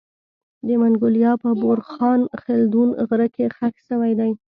[0.67, 4.31] د منګولیا په بورخان خلدون غره کي خښ سوی دی